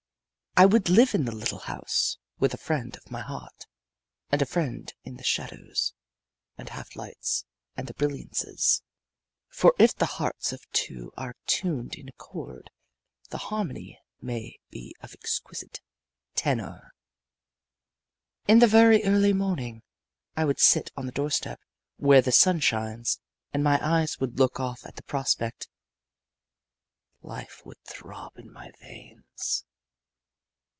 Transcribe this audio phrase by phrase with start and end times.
[0.57, 3.67] I would live in the little house with a friend of my heart
[4.33, 5.93] a friend in the shadows
[6.57, 7.45] and half lights
[7.77, 8.83] and brilliances.
[9.47, 12.69] For if the hearts of two are tuned in accord
[13.29, 15.79] the harmony may be of exquisite
[16.35, 16.93] tenor.
[18.45, 19.83] In the very early morning
[20.35, 21.61] I would sit on the doorstep
[21.95, 23.21] where the sun shines,
[23.53, 25.69] and my eyes would look off at the prospect.
[27.21, 29.63] Life would throb in my veins.